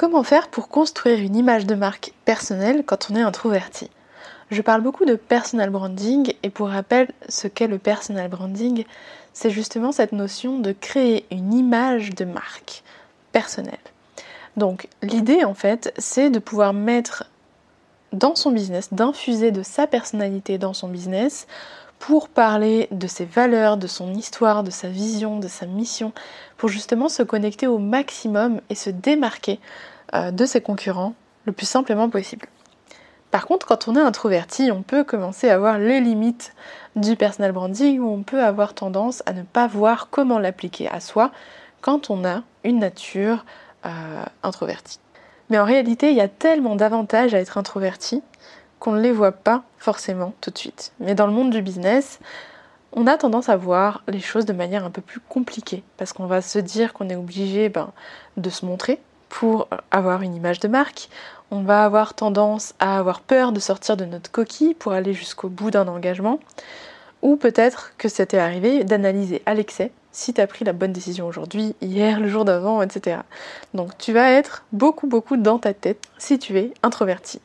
[0.00, 3.90] Comment faire pour construire une image de marque personnelle quand on est introverti
[4.50, 8.86] Je parle beaucoup de personal branding et pour rappel, ce qu'est le personal branding,
[9.34, 12.82] c'est justement cette notion de créer une image de marque
[13.32, 13.76] personnelle.
[14.56, 17.24] Donc l'idée en fait, c'est de pouvoir mettre
[18.14, 21.46] dans son business, d'infuser de sa personnalité dans son business
[22.00, 26.12] pour parler de ses valeurs, de son histoire, de sa vision, de sa mission,
[26.56, 29.60] pour justement se connecter au maximum et se démarquer
[30.14, 32.46] euh, de ses concurrents le plus simplement possible.
[33.30, 36.54] Par contre, quand on est introverti, on peut commencer à voir les limites
[36.96, 41.00] du personal branding ou on peut avoir tendance à ne pas voir comment l'appliquer à
[41.00, 41.30] soi
[41.82, 43.44] quand on a une nature
[43.84, 44.98] euh, introvertie.
[45.50, 48.22] Mais en réalité, il y a tellement d'avantages à être introverti
[48.80, 50.92] qu'on ne les voit pas forcément tout de suite.
[50.98, 52.18] Mais dans le monde du business,
[52.92, 56.26] on a tendance à voir les choses de manière un peu plus compliquée parce qu'on
[56.26, 57.92] va se dire qu'on est obligé ben,
[58.36, 58.98] de se montrer,
[59.30, 61.08] pour avoir une image de marque.
[61.50, 65.48] On va avoir tendance à avoir peur de sortir de notre coquille pour aller jusqu'au
[65.48, 66.38] bout d'un engagement.
[67.22, 71.26] Ou peut-être que c'était arrivé d'analyser à l'excès si tu as pris la bonne décision
[71.26, 73.18] aujourd'hui, hier, le jour d'avant, etc.
[73.74, 77.40] Donc tu vas être beaucoup, beaucoup dans ta tête si tu es introverti.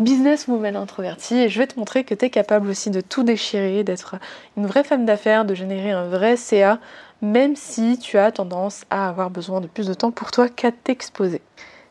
[0.00, 3.22] business women introvertis et je vais te montrer que tu es capable aussi de tout
[3.22, 4.16] déchirer, d'être
[4.56, 6.80] une vraie femme d'affaires, de générer un vrai CA,
[7.22, 10.72] même si tu as tendance à avoir besoin de plus de temps pour toi qu'à
[10.72, 11.40] t'exposer.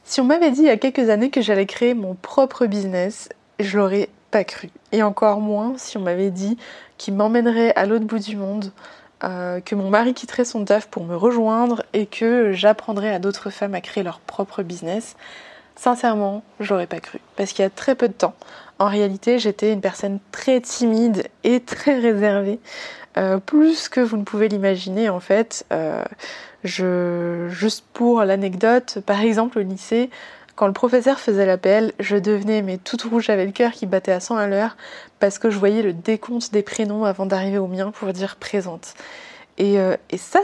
[0.03, 3.29] Si on m'avait dit il y a quelques années que j'allais créer mon propre business,
[3.59, 4.69] je l'aurais pas cru.
[4.91, 6.57] Et encore moins si on m'avait dit
[6.97, 8.71] qu'il m'emmènerait à l'autre bout du monde,
[9.23, 13.49] euh, que mon mari quitterait son taf pour me rejoindre et que j'apprendrais à d'autres
[13.49, 15.15] femmes à créer leur propre business,
[15.75, 17.19] sincèrement, je l'aurais pas cru.
[17.35, 18.35] Parce qu'il y a très peu de temps,
[18.79, 22.59] en réalité, j'étais une personne très timide et très réservée.
[23.17, 25.65] Euh, plus que vous ne pouvez l'imaginer en fait.
[25.71, 26.03] Euh,
[26.63, 30.09] juste pour l'anecdote, par exemple au lycée,
[30.57, 34.11] Quand le professeur faisait l'appel, je devenais mais toute rouge, j'avais le cœur qui battait
[34.11, 34.75] à 100 à l'heure
[35.19, 38.95] parce que je voyais le décompte des prénoms avant d'arriver au mien pour dire présente.
[39.59, 40.39] Et, euh, et ça,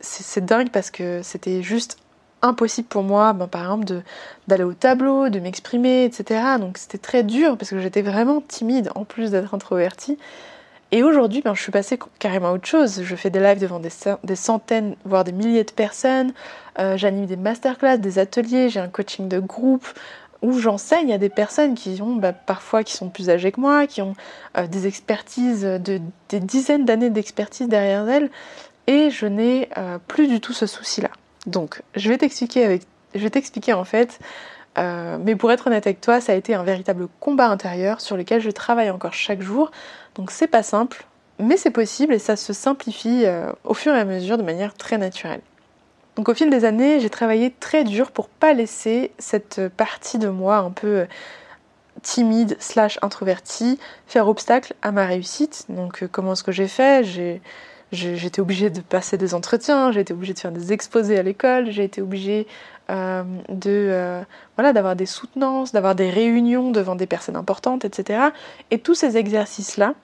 [0.00, 1.98] c'est dingue parce que c'était juste
[2.42, 4.02] impossible pour moi, ben, par exemple,
[4.46, 6.42] d'aller au tableau, de m'exprimer, etc.
[6.60, 10.16] Donc c'était très dur parce que j'étais vraiment timide en plus d'être introvertie.
[10.92, 13.02] Et aujourd'hui, ben, je suis passée carrément à autre chose.
[13.02, 16.32] Je fais des lives devant des, centaines, voire des milliers de personnes.
[16.78, 19.86] Euh, j'anime des masterclass, des ateliers, j'ai un coaching de groupe
[20.42, 23.86] où j'enseigne à des personnes qui ont ben, parfois qui sont plus âgées que moi,
[23.86, 24.14] qui ont
[24.56, 26.00] euh, des expertises, de,
[26.30, 28.30] des dizaines d'années d'expertise derrière elles,
[28.86, 31.10] et je n'ai euh, plus du tout ce souci-là.
[31.46, 32.80] Donc, je vais t'expliquer
[33.14, 34.18] je vais t'expliquer en fait.
[34.80, 38.16] Euh, mais pour être honnête avec toi, ça a été un véritable combat intérieur sur
[38.16, 39.70] lequel je travaille encore chaque jour.
[40.14, 41.04] Donc c'est pas simple,
[41.38, 44.74] mais c'est possible et ça se simplifie euh, au fur et à mesure de manière
[44.74, 45.40] très naturelle.
[46.16, 50.28] Donc au fil des années, j'ai travaillé très dur pour pas laisser cette partie de
[50.28, 51.06] moi un peu euh,
[52.02, 55.66] timide slash introvertie faire obstacle à ma réussite.
[55.68, 57.40] Donc comment est-ce que j'ai fait?
[57.92, 61.70] J'étais obligée de passer des entretiens, j'ai été obligée de faire des exposés à l'école,
[61.70, 62.46] j'ai été obligée
[62.90, 64.22] euh, de euh,
[64.56, 68.30] voilà d'avoir des soutenances, d'avoir des réunions devant des personnes importantes, etc.
[68.70, 69.94] Et tous ces exercices-là,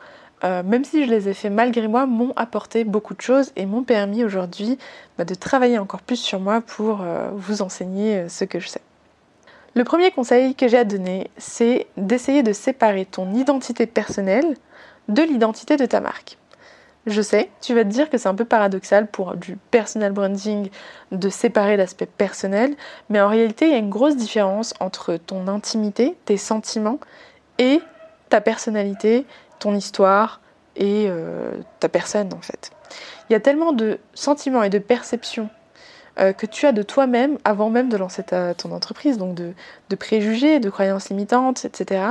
[0.44, 3.66] euh, même si je les ai faits malgré moi, m'ont apporté beaucoup de choses et
[3.66, 4.78] m'ont permis aujourd'hui
[5.18, 7.04] bah, de travailler encore plus sur moi pour
[7.34, 8.82] vous enseigner ce que je sais.
[9.74, 14.56] Le premier conseil que j'ai à donner, c'est d'essayer de séparer ton identité personnelle
[15.08, 16.38] de l'identité de ta marque.
[17.06, 20.70] Je sais, tu vas te dire que c'est un peu paradoxal pour du personal branding
[21.12, 22.74] de séparer l'aspect personnel,
[23.10, 26.98] mais en réalité, il y a une grosse différence entre ton intimité, tes sentiments,
[27.58, 27.80] et
[28.28, 29.24] ta personnalité,
[29.58, 30.40] ton histoire
[30.74, 32.70] et euh, ta personne en fait.
[33.28, 35.48] Il y a tellement de sentiments et de perceptions
[36.18, 40.60] euh, que tu as de toi-même avant même de lancer ton entreprise, donc de, préjugés,
[40.60, 42.04] de croyances limitantes, etc.,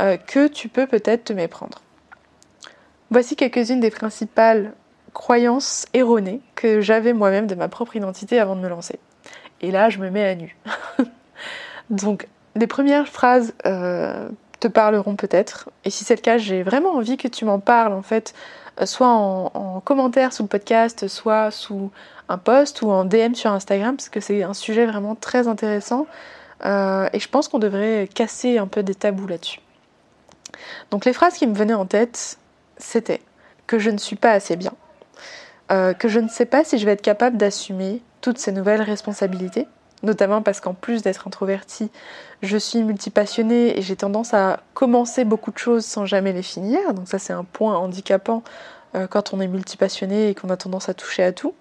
[0.00, 1.80] euh, que tu peux peut-être te méprendre.
[3.10, 4.72] Voici quelques-unes des principales
[5.12, 8.98] croyances erronées que j'avais moi-même de ma propre identité avant de me lancer.
[9.60, 10.56] Et là, je me mets à nu.
[11.90, 14.28] Donc, les premières phrases euh,
[14.60, 15.70] te parleront peut-être.
[15.84, 18.34] Et si c'est le cas, j'ai vraiment envie que tu m'en parles, en fait,
[18.80, 21.90] euh, soit en, commentaire sous le podcast, soit sous
[22.28, 26.06] un post ou en DM sur Instagram, parce que c'est un sujet vraiment très intéressant.
[26.64, 29.60] Euh, et je pense qu'on devrait casser un peu des tabous là-dessus.
[30.90, 32.38] Donc les phrases qui me venaient en tête,
[32.78, 33.20] c'était
[33.66, 34.72] que je ne suis pas assez bien,
[35.72, 38.82] euh, que je ne sais pas si je vais être capable d'assumer toutes ces nouvelles
[38.82, 39.66] responsabilités,
[40.02, 41.90] notamment parce qu'en plus d'être introvertie,
[42.42, 46.94] je suis multipassionnée et j'ai tendance à commencer beaucoup de choses sans jamais les finir,
[46.94, 48.42] donc ça c'est un point handicapant
[48.94, 51.54] euh, quand on est multipassionné et qu'on a tendance à toucher à tout.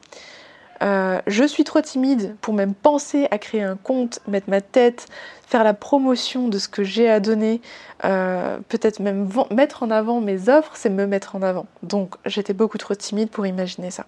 [0.82, 5.08] Euh, je suis trop timide pour même penser à créer un compte, mettre ma tête,
[5.48, 7.62] faire la promotion de ce que j'ai à donner,
[8.04, 11.66] euh, peut-être même mettre en avant mes offres, c'est me mettre en avant.
[11.84, 14.06] Donc j'étais beaucoup trop timide pour imaginer ça.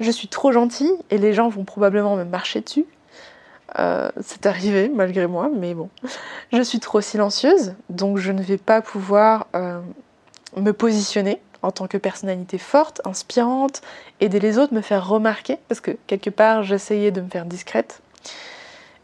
[0.00, 2.86] Je suis trop gentille et les gens vont probablement me marcher dessus.
[3.78, 5.90] Euh, c'est arrivé malgré moi, mais bon.
[6.52, 9.46] Je suis trop silencieuse, donc je ne vais pas pouvoir
[10.56, 13.82] me positionner en tant que personnalité forte, inspirante,
[14.20, 18.00] aider les autres, me faire remarquer, parce que quelque part j'essayais de me faire discrète.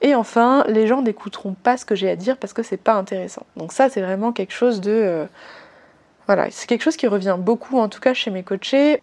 [0.02, 2.94] Et enfin, les gens n'écouteront pas ce que j'ai à dire parce que c'est pas
[2.94, 3.46] intéressant.
[3.56, 4.90] Donc ça, c'est vraiment quelque chose de...
[4.90, 5.26] Euh,
[6.26, 9.02] voilà, c'est quelque chose qui revient beaucoup, en tout cas chez mes coachés.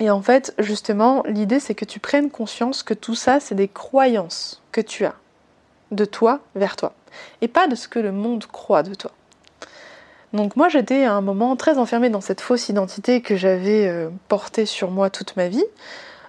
[0.00, 3.68] Et en fait, justement, l'idée, c'est que tu prennes conscience que tout ça, c'est des
[3.68, 5.14] croyances que tu as
[5.90, 6.92] de toi vers toi.
[7.40, 9.10] Et pas de ce que le monde croit de toi.
[10.32, 14.08] Donc moi j'étais à un moment très enfermée dans cette fausse identité que j'avais euh,
[14.28, 15.64] portée sur moi toute ma vie,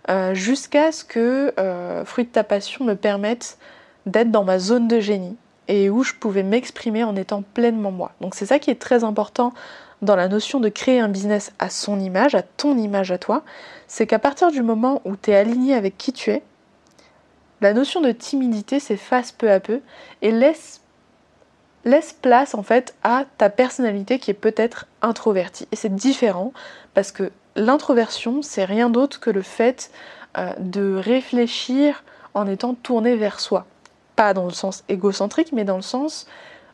[0.10, 3.58] euh, jusqu'à ce que euh, Fruit de ta passion me permette
[4.06, 5.38] d'être dans ma zone de génie
[5.70, 8.12] et où je pouvais m'exprimer en étant pleinement moi.
[8.20, 9.54] Donc c'est ça qui est très important
[10.02, 13.44] dans la notion de créer un business à son image, à ton image à toi,
[13.88, 16.44] c'est qu'à partir du moment où tu es aligné avec qui tu es,
[17.62, 19.80] la notion de timidité s'efface peu à peu
[20.22, 20.82] et laisse
[21.86, 25.68] laisse place en fait à ta personnalité qui est peut-être introvertie.
[25.72, 26.54] Et c'est différent
[26.94, 29.92] parce que l'introversion, c'est rien d'autre que le fait
[30.38, 33.66] euh, de réfléchir en étant tourné vers soi.
[34.16, 36.28] Pas dans le sens égocentrique, mais dans le sens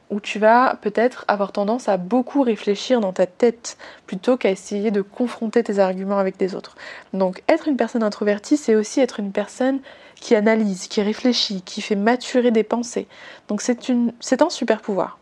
[0.09, 4.91] où tu vas peut-être avoir tendance à beaucoup réfléchir dans ta tête plutôt qu'à essayer
[4.91, 6.75] de confronter tes arguments avec des autres.
[7.13, 9.79] Donc être une personne introvertie, c'est aussi être une personne
[10.15, 13.07] qui analyse, qui réfléchit, qui fait maturer des pensées.
[13.47, 15.19] Donc c'est un super pouvoir.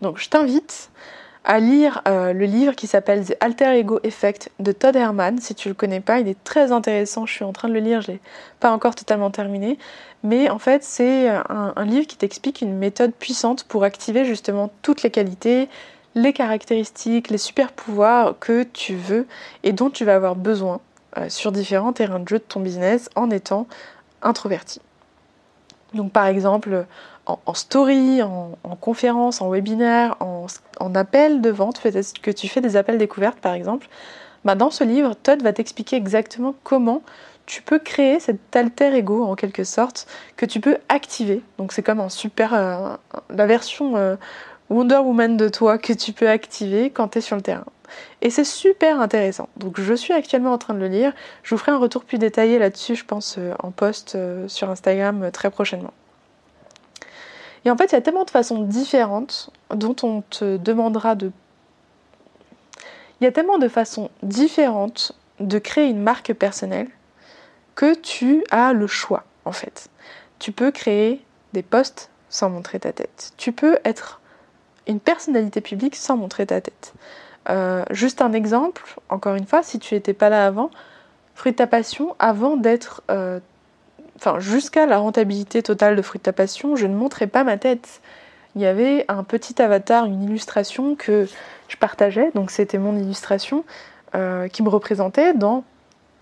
[0.00, 0.90] Donc je t'invite
[1.46, 5.38] à lire euh, le livre qui s'appelle The Alter Ego Effect de Todd Herman.
[5.38, 7.24] Si tu le connais pas, il est très intéressant.
[7.24, 8.20] Je suis en train de le lire, je l'ai
[8.58, 9.78] pas encore totalement terminé.
[10.24, 14.72] Mais en fait, c'est un, un, livre qui t'explique une méthode puissante pour activer justement
[14.82, 15.68] toutes les qualités,
[16.16, 19.28] les caractéristiques, les super pouvoirs que tu veux
[19.62, 20.80] et dont tu vas avoir besoin
[21.16, 23.68] euh, sur différents terrains de jeu de ton business en étant
[24.20, 24.80] introverti.
[25.94, 26.86] Donc par exemple
[27.26, 32.76] en, story, en, conférence, en webinaire, en, appel de vente, peut-être que tu fais des
[32.76, 33.88] appels découvertes par exemple,
[34.44, 37.02] bah dans ce livre, Todd va t'expliquer exactement comment
[37.46, 40.06] tu peux créer cet alter ego en quelque sorte
[40.36, 41.42] que tu peux activer.
[41.58, 42.96] Donc c'est comme euh,
[43.30, 44.16] la version euh,
[44.68, 47.64] Wonder Woman de toi que tu peux activer quand tu es sur le terrain.
[48.20, 49.48] Et c'est super intéressant.
[49.56, 51.12] Donc je suis actuellement en train de le lire.
[51.44, 54.18] Je vous ferai un retour plus détaillé là-dessus, je pense, euh, en post
[54.48, 55.92] sur Instagram très prochainement.
[57.66, 61.32] Et en fait, il y a tellement de façons différentes dont on te demandera de...
[63.20, 66.88] Il y a tellement de façons différentes de créer une marque personnelle
[67.74, 69.88] que tu as le choix, en fait.
[70.38, 71.20] Tu peux créer
[71.54, 73.32] des posts sans montrer ta tête.
[73.36, 74.20] Tu peux être
[74.86, 76.94] une personnalité publique sans montrer ta tête.
[77.48, 80.70] Euh, juste un exemple, encore une fois, si tu n'étais pas là avant,
[81.34, 83.02] Fruit de ta passion, avant d'être.
[83.10, 83.40] Euh,
[84.38, 88.00] jusqu'à la rentabilité totale de Fruit de ta passion, je ne montrais pas ma tête.
[88.54, 91.28] Il y avait un petit avatar, une illustration que
[91.68, 93.64] je partageais, donc c'était mon illustration,
[94.14, 95.64] euh, qui me représentait dans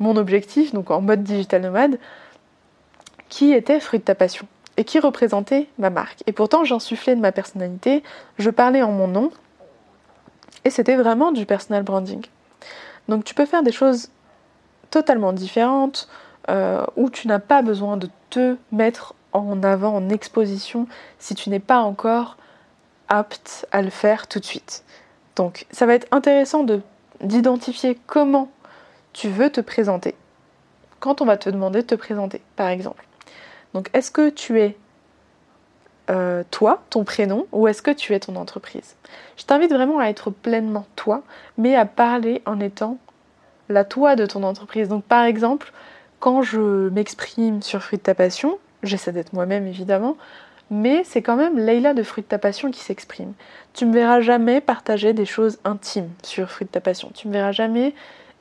[0.00, 1.98] mon objectif, donc en mode digital nomade,
[3.28, 4.46] qui était Fruit de ta passion
[4.76, 6.22] et qui représentait ma marque.
[6.26, 8.02] Et pourtant, j'insufflais de ma personnalité,
[8.38, 9.30] je parlais en mon nom,
[10.64, 12.24] et c'était vraiment du personal branding.
[13.08, 14.08] Donc tu peux faire des choses
[14.90, 16.08] totalement différentes
[16.50, 20.86] euh, où tu n'as pas besoin de te mettre en avant, en exposition,
[21.18, 22.36] si tu n'es pas encore
[23.08, 24.84] apte à le faire tout de suite.
[25.36, 26.64] Donc ça va être intéressant
[27.20, 28.48] d'identifier comment
[29.12, 30.14] tu veux te présenter
[31.04, 33.04] quand on va te demander de te présenter, par exemple.
[33.74, 34.74] Donc est-ce que tu es
[36.10, 38.96] euh, toi, ton prénom, ou est-ce que tu es ton entreprise?
[39.36, 41.22] Je t'invite vraiment à être pleinement toi,
[41.58, 42.96] mais à parler en étant
[43.68, 44.88] la toi de ton entreprise.
[44.88, 45.74] Donc par exemple,
[46.24, 50.16] quand je m'exprime sur Fruit de ta passion, j'essaie d'être moi-même évidemment,
[50.70, 53.34] mais c'est quand même Leïla de Fruit de ta passion qui s'exprime.
[53.74, 57.10] Tu me verras jamais partager des choses intimes sur Fruit de ta passion.
[57.12, 57.92] Tu me verras jamais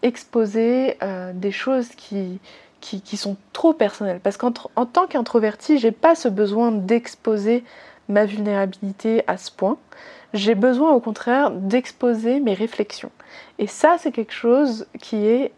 [0.02, 2.40] exposer euh, des choses qui,
[2.80, 4.22] qui, sont trop personnelles.
[4.24, 7.66] Parce qu'en tant qu'introverti, j'ai pas ce besoin d'exposer
[8.08, 9.78] ma vulnérabilité à ce point.
[10.34, 13.12] J'ai besoin au contraire d'exposer mes réflexions.
[13.60, 15.52] Et ça, c'est quelque chose qui est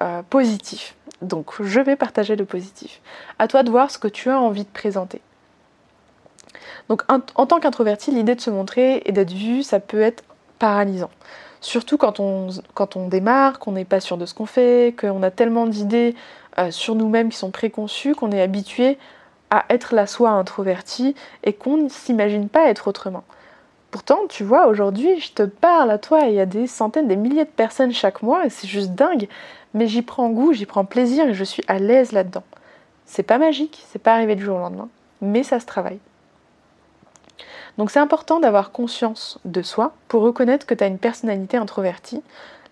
[0.00, 0.94] euh, positif.
[1.22, 3.00] Donc, je vais partager le positif.
[3.38, 5.20] À toi de voir ce que tu as envie de présenter.
[6.88, 10.24] Donc, en tant qu'introverti, l'idée de se montrer et d'être vu, ça peut être
[10.58, 11.10] paralysant.
[11.60, 15.22] Surtout quand on, quand on démarre, qu'on n'est pas sûr de ce qu'on fait, qu'on
[15.22, 16.14] a tellement d'idées
[16.58, 18.98] euh, sur nous-mêmes qui sont préconçues, qu'on est habitué
[19.50, 23.24] à être la soi introvertie et qu'on ne s'imagine pas être autrement.
[23.90, 27.16] Pourtant, tu vois, aujourd'hui, je te parle à toi, il y a des centaines, des
[27.16, 29.28] milliers de personnes chaque mois, et c'est juste dingue,
[29.74, 32.44] mais j'y prends goût, j'y prends plaisir et je suis à l'aise là-dedans.
[33.04, 34.88] C'est pas magique, c'est pas arrivé du jour au lendemain,
[35.20, 35.98] mais ça se travaille.
[37.78, 42.22] Donc c'est important d'avoir conscience de soi pour reconnaître que tu as une personnalité introvertie,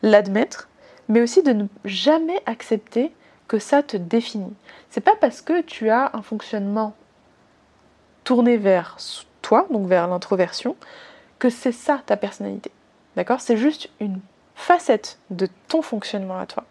[0.02, 0.68] l'admettre,
[1.08, 3.12] mais aussi de ne jamais accepter
[3.48, 4.54] que ça te définit.
[4.90, 6.94] C'est pas parce que tu as un fonctionnement
[8.22, 8.98] tourné vers
[9.42, 10.76] toi, donc vers l'introversion,
[11.38, 12.70] que c'est ça ta personnalité.
[13.16, 13.40] D'accord?
[13.40, 14.20] C'est juste une
[14.54, 16.64] facette de ton fonctionnement à toi.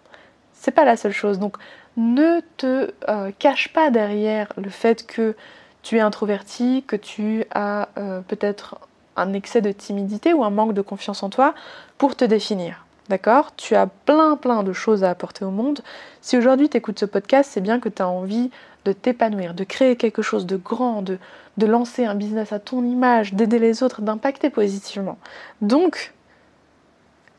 [0.53, 1.39] C'est pas la seule chose.
[1.39, 1.57] Donc
[1.95, 5.35] ne te euh, cache pas derrière le fait que
[5.83, 8.77] tu es introverti, que tu as euh, peut-être
[9.15, 11.55] un excès de timidité ou un manque de confiance en toi
[11.97, 12.86] pour te définir.
[13.09, 13.55] D'accord?
[13.55, 15.81] Tu as plein plein de choses à apporter au monde.
[16.21, 18.51] Si aujourd'hui tu écoutes ce podcast, c'est bien que tu as envie
[18.85, 21.19] de t'épanouir, de créer quelque chose de grand, de,
[21.65, 25.17] lancer un business à ton image, d'aider les autres, d'impacter positivement.
[25.61, 26.13] Donc,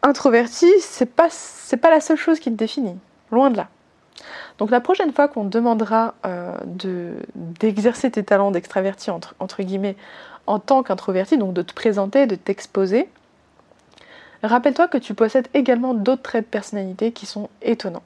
[0.02, 2.96] introverti, c'est pas, c'est pas la seule chose qui te définit.
[3.30, 3.68] Loin de là.
[4.58, 6.52] Donc la prochaine fois qu'on demandera euh,
[7.34, 9.96] d'exercer tes talents d'extraverti entre, entre, guillemets
[10.46, 13.08] en tant qu'introverti, donc de te présenter, de t'exposer,
[14.42, 18.02] rappelle-toi que tu possèdes également d'autres traits de personnalité qui sont étonnants.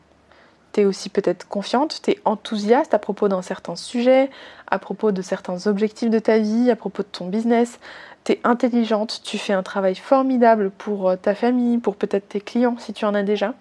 [0.73, 4.31] Tu es aussi peut-être confiante, tu es enthousiaste à propos d'un certain sujet,
[4.71, 7.79] à propos de certains objectifs de ta vie, à propos de ton business,
[8.25, 12.41] tu es intelligente, tu fais un travail formidable pour euh, ta famille, pour peut-être tes
[12.41, 13.55] clients si tu en as déjà.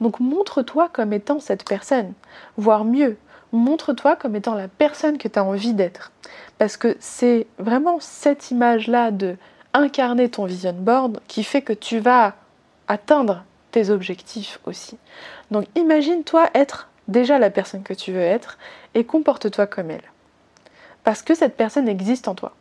[0.00, 2.12] Donc montre-toi comme étant cette personne,
[2.56, 3.16] voire mieux,
[3.52, 6.12] montre-toi comme étant la personne que tu as envie d'être.
[6.58, 9.36] Parce que c'est vraiment cette image-là de
[9.74, 12.34] incarner ton vision board qui fait que tu vas
[12.88, 14.96] atteindre tes objectifs aussi.
[15.50, 18.58] Donc imagine-toi être déjà la personne que tu veux être
[18.94, 20.10] et comporte-toi comme elle.
[21.04, 22.54] Parce que cette personne existe en toi.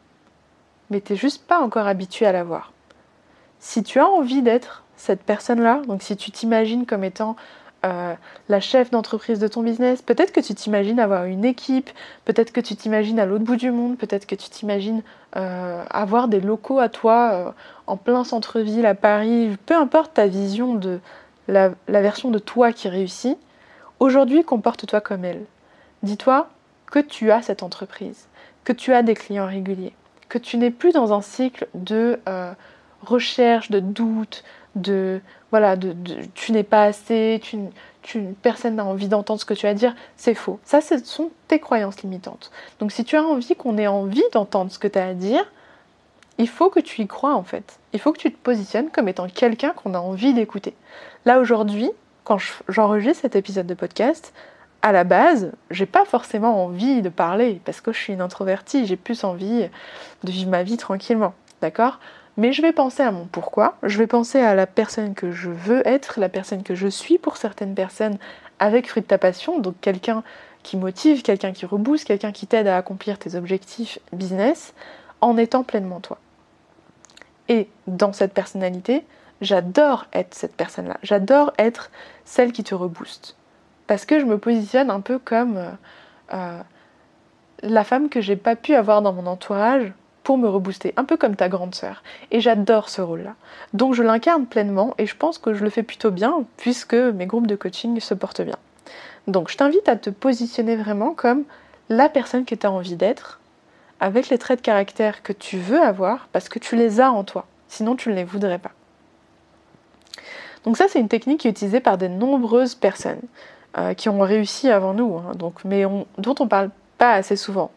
[0.90, 2.72] Mais tu n'es juste pas encore habitué à la voir.
[3.60, 7.36] Si tu as envie d'être cette personne-là, donc si tu t'imagines comme étant
[7.88, 8.14] euh,
[8.50, 11.90] la chef d'entreprise de ton business, peut-être que tu t'imagines avoir une équipe,
[12.26, 15.02] peut-être que tu t'imagines à l'autre bout du monde, peut-être que tu t'imagines
[15.36, 17.52] euh, avoir des locaux à toi euh,
[17.88, 21.00] en plein centre-ville à Paris, peu importe ta vision de
[21.48, 23.38] la, la version de toi qui réussit,
[24.00, 25.46] aujourd'hui comporte-toi comme elle.
[26.04, 26.50] Dis-toi
[26.92, 28.28] que tu as cette entreprise,
[28.66, 29.94] que tu as des clients réguliers,
[30.28, 32.20] que tu n'es plus dans un cycle de
[33.02, 34.44] recherche, de doute,
[34.78, 35.76] de voilà,
[36.34, 37.58] tu n'es pas assez, tu,
[38.42, 40.60] personne n'a envie d'entendre ce que tu as à dire, c'est faux.
[40.64, 42.52] Ça, ce sont tes croyances limitantes.
[42.80, 45.46] Donc si tu as envie qu'on ait envie d'entendre ce que tu as à dire,
[46.38, 47.80] il faut que tu y crois en fait.
[47.94, 50.76] Il faut que tu te positionnes comme étant quelqu'un qu'on a envie d'écouter.
[51.26, 51.90] Là aujourd'hui,
[52.24, 54.34] quand j'enregistre cet épisode de podcast,
[54.82, 58.86] à la base, j'ai pas forcément envie de parler parce que je suis une introvertie,
[58.86, 59.68] j'ai plus envie
[60.24, 61.34] de vivre ma vie tranquillement.
[61.62, 62.00] D'accord?
[62.38, 65.50] Mais je vais penser à mon pourquoi, je vais penser à la personne que je
[65.50, 68.18] veux être, la personne que je suis pour certaines personnes
[68.60, 70.24] avec fruit de ta passion, donc quelqu'un
[70.64, 74.74] qui motive, quelqu'un qui rebooste, quelqu'un qui t'aide à accomplir tes objectifs business
[75.22, 76.20] en étant pleinement toi.
[77.50, 79.04] Et dans cette personnalité,
[79.42, 80.98] j'adore être cette personne-là.
[81.04, 81.90] J'adore être
[82.26, 83.36] celle qui te rebooste.
[83.88, 85.72] Parce que je me positionne un peu comme euh,
[86.34, 86.62] euh,
[87.64, 89.94] la femme que j'ai pas pu avoir dans mon entourage
[90.28, 92.04] pour me rebooster, un peu comme ta grande sœur.
[92.32, 93.36] Et j'adore ce rôle-là.
[93.72, 97.28] Donc je l'incarne pleinement et je pense que je le fais plutôt bien puisque mes
[97.28, 98.58] groupes de coaching se portent bien.
[99.28, 101.46] Donc je t'invite à te positionner vraiment comme
[101.88, 103.40] la personne que tu as envie d'être,
[104.02, 107.24] avec les traits de caractère que tu veux avoir parce que tu les as en
[107.24, 107.46] toi.
[107.70, 108.72] Sinon tu ne les voudrais pas.
[110.66, 113.22] Donc ça c'est une technique qui est utilisée par de nombreuses personnes
[113.78, 115.36] euh, qui ont réussi avant nous, hein.
[115.36, 115.86] donc, mais
[116.18, 117.72] dont on parle pas assez souvent.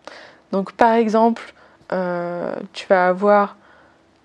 [0.50, 1.54] Donc par exemple,
[1.92, 3.56] euh, tu vas avoir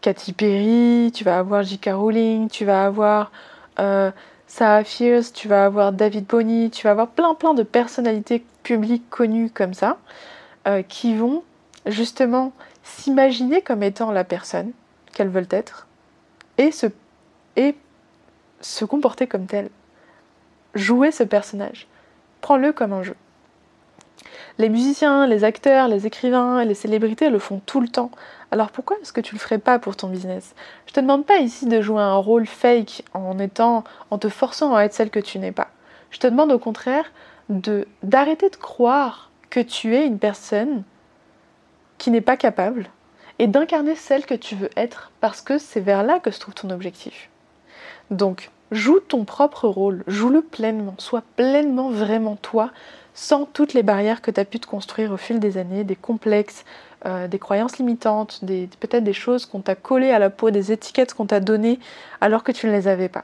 [0.01, 1.89] Katy Perry, tu vas avoir J.K.
[1.93, 3.31] Rowling, tu vas avoir
[3.79, 4.11] euh,
[4.47, 9.09] Sarah Fierce, tu vas avoir David Bowie, tu vas avoir plein plein de personnalités publiques
[9.09, 9.97] connues comme ça,
[10.67, 11.43] euh, qui vont
[11.85, 14.71] justement s'imaginer comme étant la personne
[15.13, 15.87] qu'elles veulent être
[16.57, 16.87] et se,
[17.55, 17.75] et
[18.61, 19.69] se comporter comme telle.
[20.75, 21.87] Jouer ce personnage.
[22.41, 23.15] Prends-le comme un jeu.
[24.57, 28.11] Les musiciens, les acteurs, les écrivains les célébrités le font tout le temps.
[28.51, 30.55] Alors pourquoi est-ce que tu le ferais pas pour ton business?
[30.87, 34.75] Je te demande pas ici de jouer un rôle fake en étant en te forçant
[34.75, 35.67] à être celle que tu n'es pas.
[36.11, 37.11] Je te demande au contraire
[37.49, 40.83] de d'arrêter de croire que tu es une personne
[41.97, 42.89] qui n'est pas capable
[43.39, 46.53] et d'incarner celle que tu veux être parce que c'est vers là que se trouve
[46.53, 47.29] ton objectif.
[48.11, 52.71] Donc, joue ton propre rôle, joue-le pleinement, sois pleinement vraiment toi,
[53.13, 55.95] sans toutes les barrières que tu as pu te construire au fil des années, des
[55.95, 56.65] complexes,
[57.05, 58.41] euh, des croyances limitantes,
[58.79, 61.79] peut-être des choses qu'on t'a collées à la peau, des étiquettes qu'on t'a données
[62.19, 63.23] alors que tu ne les avais pas.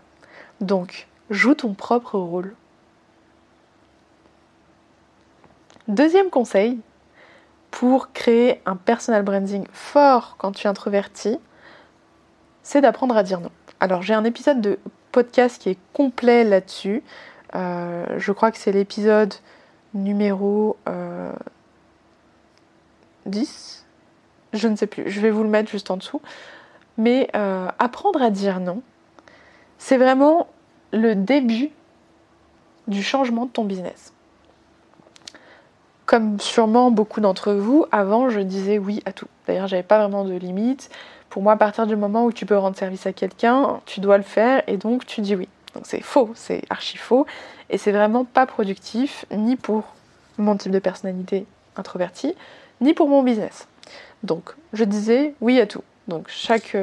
[0.61, 2.55] Donc, joue ton propre rôle.
[5.87, 6.79] Deuxième conseil,
[7.71, 11.39] pour créer un personal branding fort quand tu es introverti,
[12.63, 13.51] c'est d'apprendre à dire non.
[13.79, 14.77] Alors j'ai un épisode de
[15.11, 17.03] podcast qui est complet là-dessus.
[17.55, 19.33] Euh, je crois que c'est l'épisode
[19.93, 20.77] numéro
[23.25, 23.85] 10.
[23.85, 26.21] Euh, je ne sais plus, je vais vous le mettre juste en dessous.
[26.97, 28.81] Mais euh, apprendre à dire non,
[29.77, 30.47] c'est vraiment
[30.91, 31.69] le début
[32.87, 34.13] du changement de ton business.
[36.05, 39.27] Comme sûrement beaucoup d'entre vous, avant je disais oui à tout.
[39.47, 40.89] D'ailleurs, j'avais pas vraiment de limite.
[41.31, 44.17] Pour moi, à partir du moment où tu peux rendre service à quelqu'un, tu dois
[44.17, 45.47] le faire et donc tu dis oui.
[45.73, 47.25] Donc c'est faux, c'est archi faux
[47.69, 49.85] et c'est vraiment pas productif ni pour
[50.37, 51.45] mon type de personnalité
[51.77, 52.35] introvertie,
[52.81, 53.69] ni pour mon business.
[54.23, 55.85] Donc je disais oui à tout.
[56.09, 56.75] Donc chaque,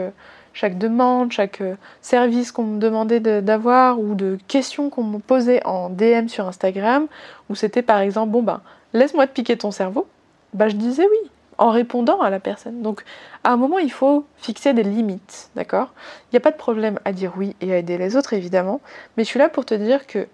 [0.54, 1.62] chaque demande, chaque
[2.00, 7.06] service qu'on me demandait d'avoir ou de questions qu'on me posait en DM sur Instagram,
[7.50, 8.62] où c'était par exemple bon ben
[8.94, 10.06] laisse-moi te piquer ton cerveau,
[10.54, 12.82] bah je disais oui en répondant à la personne.
[12.82, 13.04] Donc
[13.44, 15.92] à un moment, il faut fixer des limites, d'accord?
[16.24, 18.80] Il n'y a pas de problème à dire oui et à aider les autres, évidemment,
[19.16, 20.26] mais je suis là pour te dire que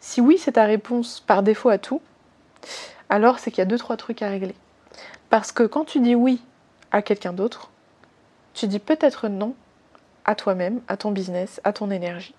[0.00, 2.00] si oui, c'est ta réponse par défaut à tout,
[3.08, 4.54] alors c'est qu'il y a deux, trois trucs à régler.
[5.30, 6.42] Parce que quand tu dis oui
[6.90, 7.70] à quelqu'un d'autre,
[8.54, 9.54] tu dis peut-être non
[10.24, 12.34] à toi-même, à ton business, à ton énergie.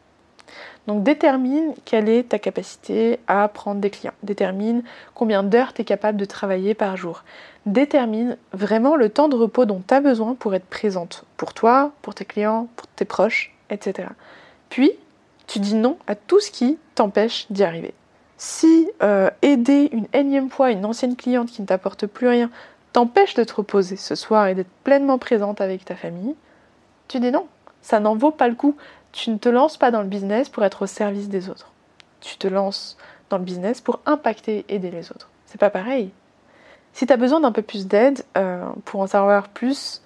[0.88, 4.14] Donc détermine quelle est ta capacité à prendre des clients.
[4.24, 7.24] Détermine combien d'heures tu es capable de travailler par jour.
[7.66, 11.92] Détermine vraiment le temps de repos dont tu as besoin pour être présente pour toi,
[12.02, 14.10] pour tes clients, pour tes proches, etc.
[14.70, 14.92] Puis,
[15.48, 17.94] tu dis non à tout ce qui t'empêche d'y arriver.
[18.38, 22.50] Si euh, aider une énième fois une ancienne cliente qui ne t'apporte plus rien
[22.94, 26.36] t'empêche de te reposer ce soir et d'être pleinement présente avec ta famille,
[27.08, 27.48] tu dis non.
[27.82, 28.76] Ça n'en vaut pas le coup.
[29.12, 31.72] Tu ne te lances pas dans le business pour être au service des autres.
[32.22, 32.98] Tu te lances
[33.30, 35.30] dans le business pour impacter et aider les autres.
[35.46, 36.12] C'est pas pareil.
[36.94, 40.02] Si tu as besoin d'un peu plus d'aide euh, pour en savoir plus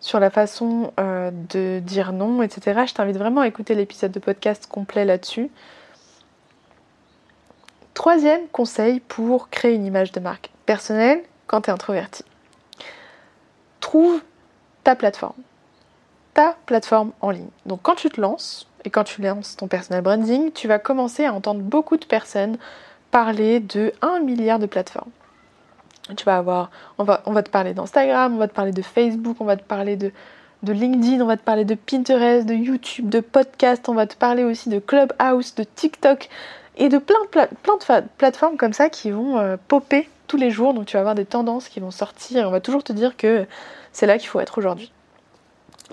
[0.00, 4.20] sur la façon euh, de dire non, etc., je t'invite vraiment à écouter l'épisode de
[4.20, 5.50] podcast complet là-dessus.
[7.94, 12.24] Troisième conseil pour créer une image de marque personnelle quand tu es introverti.
[13.80, 14.20] Trouve
[14.84, 15.42] ta plateforme
[16.38, 17.48] ta plateforme en ligne.
[17.66, 21.24] Donc quand tu te lances et quand tu lances ton personal branding, tu vas commencer
[21.24, 22.58] à entendre beaucoup de personnes
[23.10, 25.10] parler de 1 milliard de plateformes.
[26.16, 28.82] Tu vas avoir, on va, on va te parler d'Instagram, on va te parler de
[28.82, 30.12] Facebook, on va te parler de,
[30.62, 34.14] de LinkedIn, on va te parler de Pinterest, de YouTube, de podcast, on va te
[34.14, 36.28] parler aussi de Clubhouse, de TikTok
[36.76, 40.72] et de plein, plein, de plateformes comme ça qui vont euh, popper tous les jours.
[40.72, 42.46] Donc tu vas avoir des tendances qui vont sortir.
[42.46, 43.44] On va toujours te dire que
[43.92, 44.92] c'est là qu'il faut être aujourd'hui.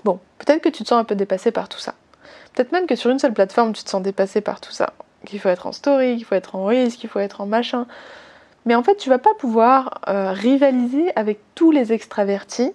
[0.04, 1.94] Bon, peut-être que tu te sens un peu dépassé par tout ça.
[2.54, 4.92] Peut-être même que sur une seule plateforme, tu te sens dépassé par tout ça.
[5.24, 7.86] Qu'il faut être en story, qu'il faut être en risque, qu'il faut être en machin.
[8.64, 12.72] Mais en fait, tu vas pas pouvoir euh, rivaliser avec tous les extravertis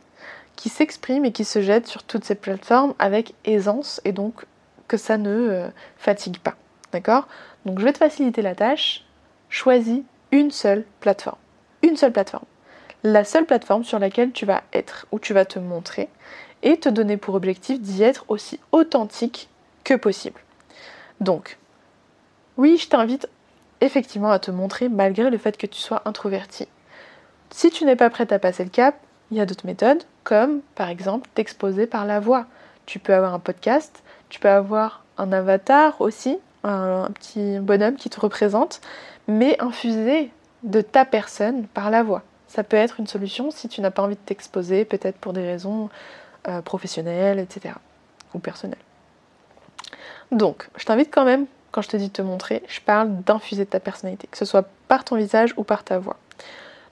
[0.56, 4.46] qui s'expriment et qui se jettent sur toutes ces plateformes avec aisance et donc
[4.88, 6.56] que ça ne euh, fatigue pas.
[6.92, 7.28] D'accord?
[7.66, 9.04] Donc je vais te faciliter la tâche.
[9.50, 11.38] Choisis une seule plateforme.
[11.82, 12.46] Une seule plateforme.
[13.04, 16.08] La seule plateforme sur laquelle tu vas être, ou tu vas te montrer
[16.64, 19.50] et te donner pour objectif d'y être aussi authentique
[19.84, 20.40] que possible.
[21.20, 21.58] Donc,
[22.58, 23.28] oui, je t'invite
[23.82, 26.68] effectivement à te montrer malgré le fait que tu sois introverti.
[27.50, 28.96] Si tu n'es pas prête à passer le cap,
[29.32, 32.46] il y a d'autres méthodes, comme par exemple t'exposer par la voix.
[32.86, 38.10] Tu peux avoir un podcast, tu peux avoir un avatar aussi, un, petit bonhomme qui
[38.10, 38.82] te représente,
[39.28, 40.32] mais infusé
[40.64, 42.24] de ta personne par la voix.
[42.48, 45.46] Ça peut être une solution si tu n'as pas envie de t'exposer, peut-être pour des
[45.46, 45.90] raisons
[46.48, 47.76] euh, professionnel, etc.
[48.34, 48.80] Ou personnel.
[50.32, 53.66] Donc, je t'invite quand même, quand je te dis de te montrer, je parle d'infuser
[53.66, 56.18] ta personnalité, que ce soit par ton visage ou par ta voix.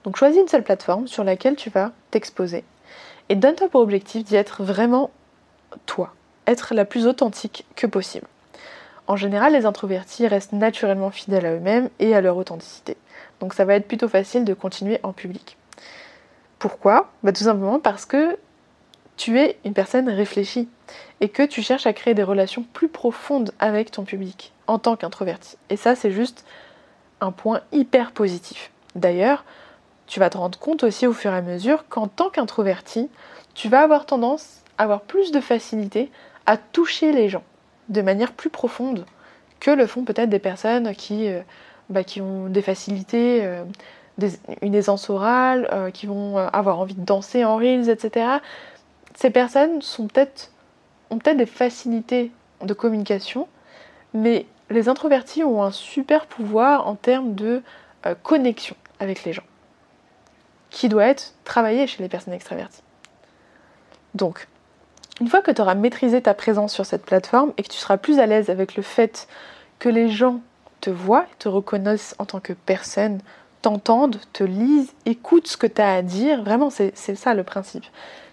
[0.04, 2.64] Donc choisis une seule plateforme sur laquelle tu vas t'exposer
[3.28, 5.12] et donne-toi pour objectif d'y être vraiment
[5.86, 6.14] toi,
[6.48, 8.28] être la plus authentique que possible.
[9.08, 12.96] En général, les introvertis restent naturellement fidèles à eux-mêmes et à leur authenticité.
[13.40, 15.58] Donc ça va être plutôt facile de continuer en public.
[16.60, 17.12] Pourquoi?
[17.24, 18.38] Bah, Tout simplement parce que
[19.20, 20.70] tu es une personne réfléchie
[21.20, 24.96] et que tu cherches à créer des relations plus profondes avec ton public en tant
[24.96, 25.58] qu'introverti.
[25.70, 26.46] Et ça, c'est juste
[27.20, 28.72] un point hyper positif.
[28.96, 29.44] D'ailleurs,
[30.08, 33.10] tu vas te rendre compte aussi au fur et à mesure qu'en tant qu'introverti,
[33.56, 36.10] tu vas avoir tendance à avoir plus de facilité
[36.46, 37.44] à toucher les gens
[37.90, 39.06] de manière plus profonde
[39.60, 41.42] que le font peut-être des personnes qui, euh,
[41.90, 43.66] bah, ont des facilités, euh,
[44.62, 48.40] une aisance orale, euh, qui vont avoir envie de danser en reels, etc
[49.20, 53.50] ces personnes ont peut-être des facilités de communication,
[54.14, 57.62] mais les introvertis ont un super pouvoir en termes de
[58.06, 59.44] euh, connexion avec les gens,
[60.70, 62.82] qui doit être travaillé chez les personnes extraverties.
[64.16, 64.48] Donc,
[65.20, 67.98] une fois que tu auras maîtrisé ta présence sur cette plateforme et que tu seras
[67.98, 69.28] plus à l'aise avec le fait
[69.80, 70.40] que les gens
[70.80, 73.20] te voient, te reconnaissent en tant que personne,
[73.62, 77.84] t'entendent, te lisent, écoutent ce que tu as à dire, vraiment c'est ça le principe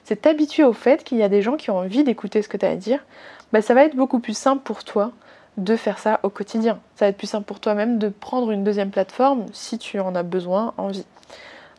[0.07, 2.57] c'est t'habituer au fait qu'il y a des gens qui ont envie d'écouter ce que
[2.57, 3.05] tu as à dire,
[3.53, 5.11] bah, ça va être beaucoup plus simple pour toi
[5.57, 6.79] de faire ça au quotidien.
[6.95, 9.99] Ça va être plus simple pour toi même de prendre une deuxième plateforme si tu
[9.99, 11.05] en as besoin, envie.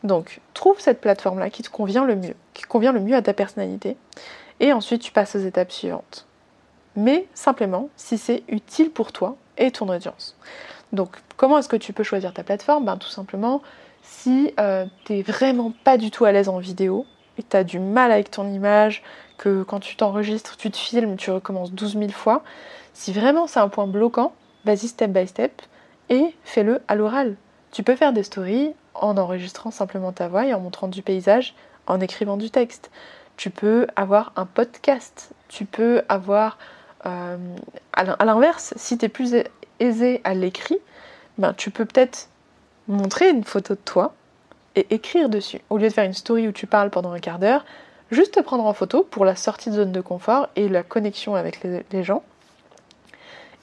[0.04, 3.32] Donc, trouve cette plateforme-là qui te convient le mieux, qui convient le mieux à ta
[3.32, 3.96] personnalité,
[4.60, 6.28] et ensuite tu passes aux étapes suivantes.
[6.98, 10.36] Mais simplement si c'est utile pour toi et ton audience.
[10.92, 12.84] Donc, comment est-ce que tu peux choisir ta plateforme?
[12.84, 13.62] Ben, Tout simplement,
[14.02, 17.06] si euh, tu n'es vraiment pas du tout à l'aise en vidéo,
[17.38, 19.04] et tu as du mal avec ton image,
[19.38, 22.44] que quand tu t'enregistres, tu te filmes, tu recommences 12 000 fois,
[22.94, 24.34] si vraiment c'est un point bloquant,
[24.66, 25.62] vas-y step by step
[26.10, 27.36] et fais-le à l'oral.
[27.72, 31.54] Tu peux faire des stories en enregistrant simplement ta voix et en montrant du paysage,
[31.86, 32.90] en écrivant du texte.
[33.36, 35.30] Tu peux avoir un podcast.
[35.48, 36.58] Tu peux avoir,
[37.06, 37.38] euh,
[37.94, 39.36] à l'inverse, si tu es plus
[39.80, 40.80] aisé à l'écrit,
[41.38, 42.30] ben, tu peux peut-être
[42.88, 44.14] montrer une photo de toi
[44.78, 45.60] et écrire dessus.
[45.70, 47.66] Au lieu de faire une story où tu parles pendant un quart d'heure,
[48.12, 51.36] juste te prendre en photo pour la sortie de zone de confort et la connexion
[51.36, 52.24] avec les, gens.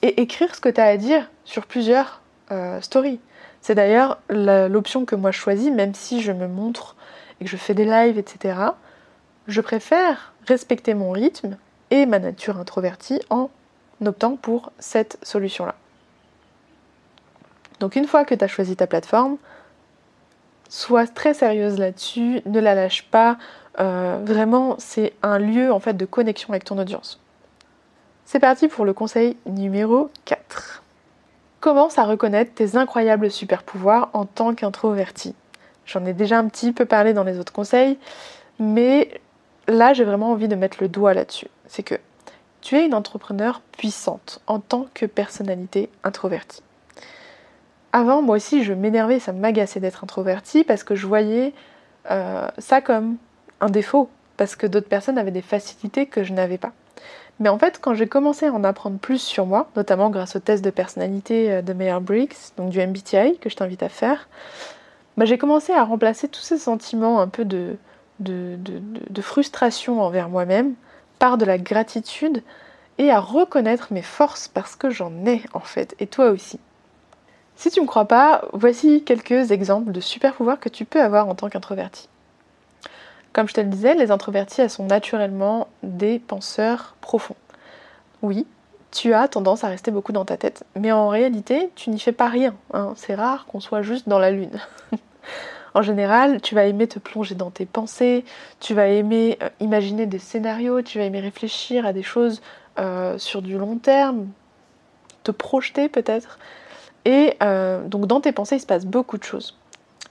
[0.01, 3.19] et écrire ce que tu as à dire sur plusieurs euh, stories.
[3.61, 6.95] C'est d'ailleurs l'option que moi je choisis, même si je me montre
[7.39, 8.59] et que je fais des lives, etc.
[9.47, 11.57] Je préfère respecter mon rythme
[11.91, 13.49] et ma nature introvertie en
[14.05, 15.75] optant pour cette solution-là.
[17.79, 19.37] Donc une fois que tu as choisi ta plateforme,
[20.69, 23.37] sois très sérieuse là-dessus, ne la lâche pas.
[23.79, 27.19] Euh, vraiment, c'est un lieu en fait de connexion avec ton audience.
[28.25, 30.83] C'est parti pour le conseil numéro 4.
[31.59, 35.35] Commence à reconnaître tes incroyables super pouvoirs en tant qu'introverti?
[35.85, 37.97] J'en ai déjà un petit peu parlé dans les autres conseils,
[38.59, 39.21] mais
[39.67, 41.47] là j'ai vraiment envie de mettre le doigt là-dessus.
[41.67, 41.95] C'est que
[42.61, 46.63] tu es une entrepreneur puissante en tant que personnalité introvertie.
[47.95, 51.53] Avant, moi aussi, je m'énervais, ça m'agaçait d'être introvertie parce que je voyais
[52.11, 53.15] euh, ça comme
[53.61, 56.73] un défaut, parce que d'autres personnes avaient des facilités que je n'avais pas.
[57.39, 60.39] Mais en fait, quand j'ai commencé à en apprendre plus sur moi, notamment grâce au
[60.39, 64.27] test de personnalité euh, de Meyer Briggs, donc du MBTI que je t'invite à faire,
[65.15, 67.77] bah, j'ai commencé à remplacer tous ces sentiments un peu de,
[69.21, 70.73] frustration envers moi-même
[71.17, 72.43] par de la gratitude
[72.97, 76.59] et à reconnaître mes forces parce que j'en ai en fait, et toi aussi.
[77.55, 81.01] Si tu ne me crois pas, voici quelques exemples de super pouvoirs que tu peux
[81.01, 82.09] avoir en tant qu'introverti.
[83.33, 87.35] Comme je te le disais, les introvertis, elles sont naturellement des penseurs profonds.
[88.21, 88.45] Oui,
[88.91, 92.13] tu as tendance à rester beaucoup dans ta tête, mais en réalité, tu n'y fais
[92.13, 92.55] pas rien.
[92.73, 92.93] Hein.
[92.95, 94.57] C'est rare qu'on soit juste dans la lune.
[95.73, 98.23] en général, tu vas aimer te plonger dans tes pensées,
[98.61, 102.41] tu vas aimer euh, imaginer des scénarios, tu vas aimer réfléchir à des choses
[102.79, 104.27] euh, sur du long terme,
[105.23, 106.39] te projeter peut-être.
[107.05, 109.55] Et euh, donc dans tes pensées, il se passe beaucoup de choses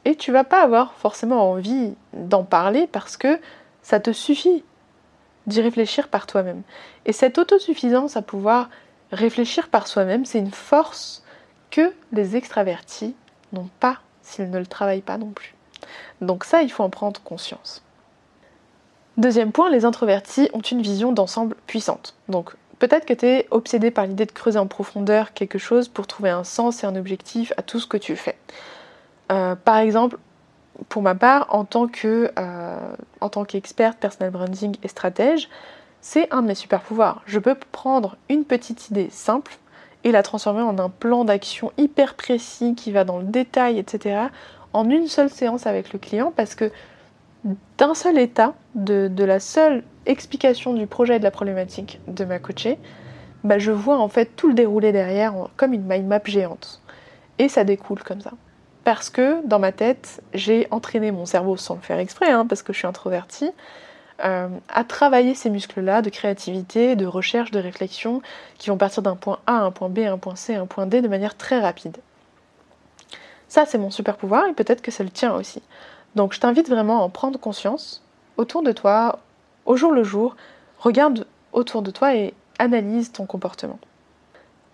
[0.04, 3.40] et tu vas pas avoir forcément envie d'en parler parce que
[3.82, 4.64] ça te suffit
[5.46, 6.62] d'y réfléchir par toi-même.
[7.06, 8.70] Et cette autosuffisance à pouvoir
[9.12, 11.22] réfléchir par soi-même, c'est une force
[11.70, 13.14] que les extravertis
[13.52, 15.54] n'ont pas s'ils ne le travaillent pas non plus.
[16.20, 17.82] Donc ça, il faut en prendre conscience.
[19.16, 22.14] Deuxième point, les introvertis ont une vision d'ensemble puissante.
[22.28, 22.54] Donc
[22.86, 26.28] peut-être que tu es obsédé par l'idée de creuser en profondeur quelque chose pour trouver
[26.28, 28.36] un sens et un objectif à tout ce que tu fais.
[29.32, 30.18] Euh, par exemple,
[30.90, 32.78] pour ma part, en tant euh,
[33.22, 35.48] en qu'experte personal branding et stratège,
[36.02, 37.22] c'est un de mes super pouvoirs.
[37.24, 39.56] Je peux prendre une petite idée simple
[40.02, 44.26] et la transformer en un plan d'action hyper précis qui va dans le détail, etc.
[44.74, 46.70] en une seule séance avec le client parce que
[47.78, 52.38] d'un seul état, de, la seule explication du projet et de la problématique de ma
[52.38, 52.78] coachée,
[53.42, 56.80] bah, je vois en fait tout le déroulé derrière comme une mind map géante.
[57.38, 58.32] Et ça découle comme ça
[58.84, 62.62] parce que dans ma tête, j'ai entraîné mon cerveau sans le faire exprès, hein, parce
[62.62, 63.50] que je suis introvertie,
[64.24, 68.22] euh, à travailler ces muscles-là de créativité, de recherche, de réflexion,
[68.58, 70.86] qui vont partir d'un point A à un point B, un point C, un point
[70.86, 71.96] D de manière très rapide.
[73.48, 75.62] Ça, c'est mon super pouvoir et peut-être que c'est le tien aussi.
[76.14, 78.02] Donc je t'invite vraiment à en prendre conscience
[78.36, 79.18] autour de toi,
[79.66, 80.36] au jour le jour.
[80.78, 83.78] Regarde autour de toi et analyse ton comportement.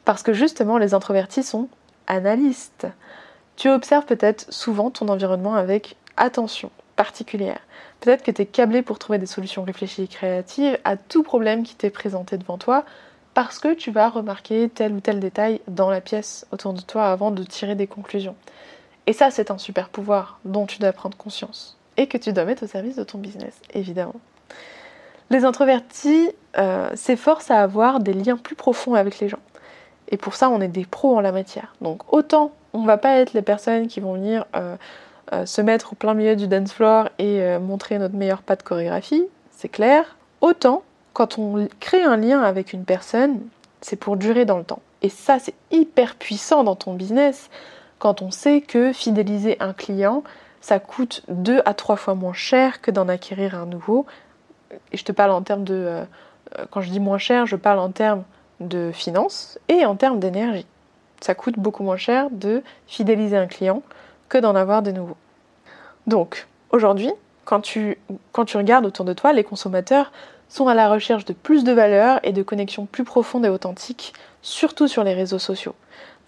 [0.05, 1.69] Parce que justement, les introvertis sont
[2.07, 2.87] analystes.
[3.57, 7.61] Tu observes peut-être souvent ton environnement avec attention particulière.
[8.01, 11.63] Peut-être que tu es câblé pour trouver des solutions réfléchies et créatives à tout problème
[11.63, 12.85] qui t'est présenté devant toi
[13.35, 17.11] parce que tu vas remarquer tel ou tel détail dans la pièce autour de toi
[17.11, 18.35] avant de tirer des conclusions.
[19.11, 22.45] Et ça, c'est un super pouvoir dont tu dois prendre conscience et que tu dois
[22.45, 24.15] mettre au service de ton business, évidemment.
[25.31, 29.41] Les introvertis euh, s'efforcent à avoir des liens plus profonds avec les gens.
[30.11, 31.75] Et pour ça, on est des pros en la matière.
[31.81, 34.77] Donc autant on va pas être les personnes qui vont venir euh,
[35.33, 38.63] euh, se mettre au plein milieu du dance floor et montrer notre meilleur pas de
[38.63, 40.19] chorégraphie, c'est clair.
[40.41, 43.41] Autant, quand on crée un lien avec une personne,
[43.81, 44.83] c'est pour durer dans le temps.
[45.03, 47.51] Et ça, c'est hyper puissant dans ton business
[48.01, 50.25] quand on sait que fidéliser un client,
[50.61, 54.07] ça coûte deux à trois fois moins cher que d'en acquérir un nouveau.
[54.91, 56.03] Et je te parle en termes de...
[56.71, 58.25] quand je dis moins cher, je parle en termes
[58.59, 60.67] de finances et en termes d'énergie
[61.21, 63.83] ça coûte beaucoup moins cher de fidéliser un client
[64.29, 65.17] que d'en avoir de nouveaux.
[66.07, 67.13] Donc, aujourd'hui,
[67.45, 67.99] quand tu,
[68.33, 70.13] quand tu regardes autour de toi, les consommateurs
[70.49, 74.15] sont à la recherche de plus de valeur et de connexions plus profondes et authentiques,
[74.43, 75.75] surtout sur les réseaux sociaux.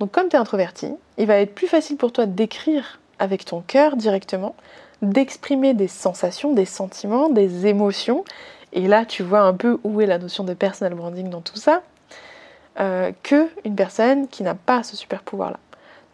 [0.02, 3.60] Donc comme tu es introverti, il va être plus facile pour toi d'écrire avec ton
[3.60, 4.56] cœur directement,
[5.00, 8.24] d'exprimer des sensations, des sentiments, des émotions.
[8.72, 11.54] Et là, tu vois un peu où est la notion de personal branding dans tout
[11.54, 11.82] ça
[12.80, 15.60] euh, que une personne qui n'a pas ce super pouvoir-là.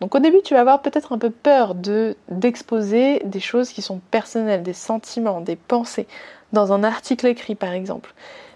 [0.03, 3.81] Donc au début, tu vas avoir peut-être un peu peur de d'exposer des choses qui
[3.81, 6.07] sont personnelles, des sentiments, des pensées,
[6.53, 8.13] dans un article écrit par exemple.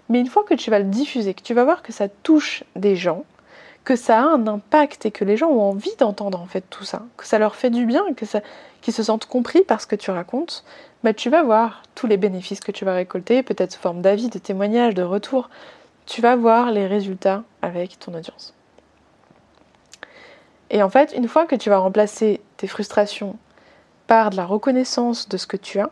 [0.09, 2.63] Mais une fois que tu vas le diffuser, que tu vas voir que ça touche
[2.75, 3.25] des gens,
[3.83, 6.85] que ça a un impact et que les gens ont envie d'entendre en fait tout
[6.85, 8.41] ça, que ça leur fait du bien, que ça,
[8.81, 10.63] qu'ils se sentent compris par ce que tu racontes,
[11.03, 14.29] bah, tu vas voir tous les bénéfices que tu vas récolter, peut-être sous forme d'avis,
[14.29, 15.49] de témoignages, de retours.
[16.05, 18.53] Tu vas voir les résultats avec ton audience.
[20.69, 23.35] Et en fait, une fois que tu vas remplacer tes frustrations
[24.07, 25.89] par de la reconnaissance de ce que tu as,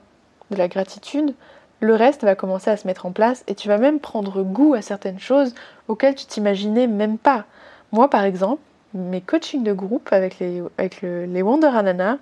[0.50, 1.36] de la gratitude,
[1.82, 4.74] le reste va commencer à se mettre en place et tu vas même prendre goût
[4.76, 5.54] à certaines choses
[5.88, 7.46] auxquelles tu t'imaginais même pas.
[7.92, 8.62] Moi, par exemple,
[8.94, 12.18] mes coachings de groupe avec les, avec Wonder Anana,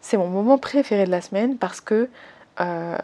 [0.00, 2.08] c'est mon moment préféré de la semaine parce que
[2.60, 2.98] euh,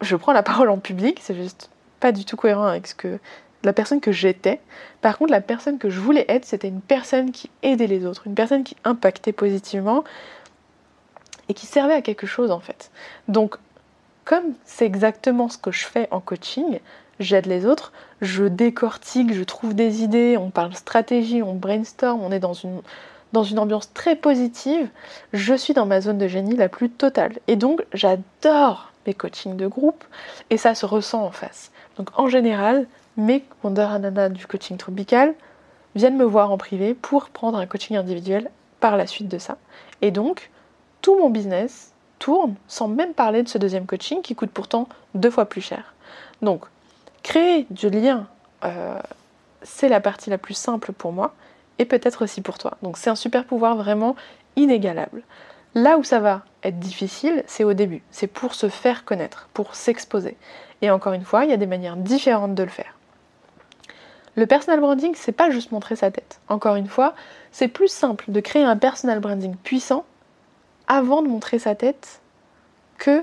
[0.00, 3.18] je prends la parole en public, c'est juste pas du tout cohérent avec ce que
[3.64, 4.60] la personne que j'étais.
[5.00, 8.26] Par contre, la personne que je voulais être, c'était une personne qui aidait les autres,
[8.26, 10.04] une personne qui impactait positivement
[11.48, 12.90] et qui servait à quelque chose en fait.
[13.26, 13.56] Donc,
[14.24, 16.80] comme c'est exactement ce que je fais en coaching,
[17.18, 22.32] j'aide les autres, je décortique, je trouve des idées, on parle stratégie, on brainstorm, on
[22.32, 24.88] est dans une, ambiance très positive,
[25.32, 27.38] je suis dans ma zone de génie la plus totale.
[27.46, 30.04] Et donc j'adore mes coachings de groupe
[30.50, 31.70] et ça se ressent en face.
[31.96, 35.34] Donc en général, mes Wonder Anana du coaching tropical
[35.94, 38.50] viennent me voir en privé pour prendre un coaching individuel
[38.80, 39.56] par la suite de ça.
[40.02, 40.50] Et donc,
[41.02, 45.30] tout mon business tourne sans même parler de ce deuxième coaching qui coûte pourtant deux
[45.30, 45.94] fois plus cher.
[46.42, 46.64] Donc,
[47.28, 48.26] créer du lien,
[48.64, 48.98] euh,
[49.60, 51.34] c'est la partie la plus simple pour moi
[51.78, 52.78] et peut-être aussi pour toi.
[52.80, 54.16] Donc c'est un super pouvoir vraiment
[54.56, 55.22] inégalable.
[55.74, 58.02] Là où ça va être difficile, c'est au début.
[58.10, 60.38] C'est pour se faire connaître, pour s'exposer.
[60.80, 62.96] Et encore une fois, il y a des manières différentes de le faire.
[64.34, 66.40] Le personal branding, c'est pas juste montrer sa tête.
[66.48, 67.14] Encore une fois,
[67.52, 70.06] c'est plus simple de créer un personal branding puissant
[70.86, 72.22] avant de montrer sa tête
[72.96, 73.22] que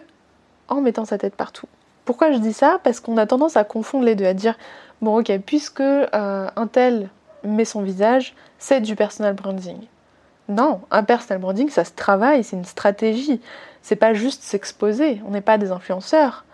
[0.68, 1.68] en mettant sa tête partout.
[2.06, 2.80] Pourquoi je dis ça?
[2.84, 4.58] Parce qu'on a tendance à confondre les deux, à dire
[5.02, 7.10] bon ok, puisque euh, un tel
[7.44, 9.80] met son visage, c'est du personal branding.
[10.48, 13.41] Non, un personal branding, ça se travaille, c'est une stratégie.
[13.82, 16.46] C'est pas juste s'exposer, on n'est pas des influenceurs.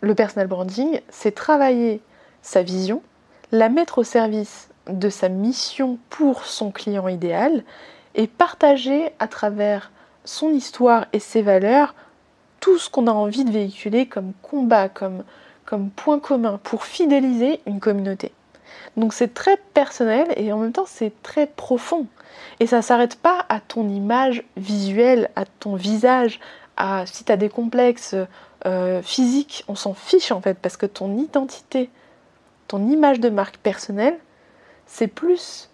[0.00, 2.02] Le personal branding, c'est travailler
[2.42, 3.02] sa vision,
[3.52, 7.64] la mettre au service de sa mission pour son client idéal
[8.14, 9.90] et partager à travers
[10.24, 11.94] son histoire et ses valeurs
[12.64, 15.22] tout ce qu'on a envie de véhiculer comme combat, comme,
[15.66, 18.32] comme point commun pour fidéliser une communauté.
[18.96, 22.06] Donc c'est très personnel et en même temps c'est très profond.
[22.60, 26.40] Et ça s'arrête pas à ton image visuelle, à ton visage,
[26.78, 28.16] à si tu as des complexes
[28.64, 31.90] euh, physiques, on s'en fiche en fait, parce que ton identité,
[32.66, 34.16] ton image de marque personnelle,
[34.86, 35.68] c'est plus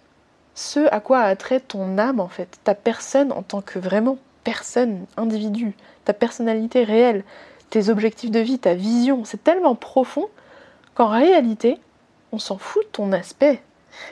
[0.56, 4.18] ce à quoi a trait ton âme en fait, ta personne en tant que vraiment
[4.42, 7.24] personne, individu, ta personnalité réelle,
[7.70, 10.28] tes objectifs de vie, ta vision, c'est tellement profond
[10.94, 11.78] qu'en réalité,
[12.32, 13.62] on s'en fout de ton aspect.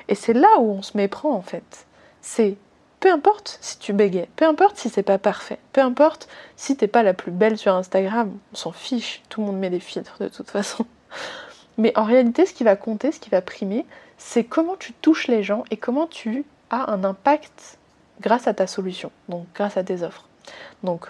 [0.08, 1.86] Et c'est là où on se méprend en fait.
[2.20, 2.56] C'est
[3.00, 6.88] peu importe si tu bégayes, peu importe si c'est pas parfait, peu importe si t'es
[6.88, 10.16] pas la plus belle sur Instagram, on s'en fiche, tout le monde met des filtres
[10.20, 10.84] de toute façon.
[11.78, 13.86] Mais en réalité, ce qui va compter, ce qui va primer,
[14.18, 17.78] c'est comment tu touches les gens et comment tu as un impact
[18.20, 20.26] grâce à ta solution, donc grâce à tes offres.
[20.82, 21.06] Donc,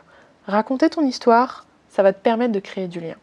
[0.49, 3.17] raconter ton histoire, ça va te permettre de créer du lien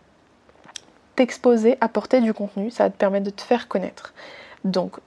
[1.15, 4.13] t'exposer, apporter du contenu, ça va te permettre de te faire connaître.
[4.63, 4.97] Donc,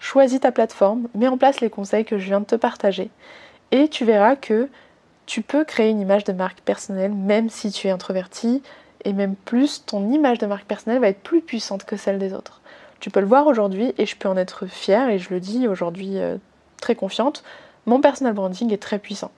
[0.00, 3.10] choisis ta plateforme, mets en place les conseils que je viens de te partager
[3.70, 4.68] et tu verras que
[5.26, 8.62] tu peux créer une image de marque personnelle même si tu es introverti
[9.04, 12.32] et même plus, ton image de marque personnelle va être plus puissante que celle des
[12.32, 12.60] autres.
[13.00, 15.68] Tu peux le voir aujourd'hui et je peux en être fière et je le dis
[15.68, 16.38] aujourd'hui euh,
[16.80, 17.44] très confiante,
[17.86, 19.30] mon personal branding est très puissant.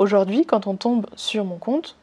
[0.00, 1.94] Aujourd'hui, quand on tombe sur mon compte,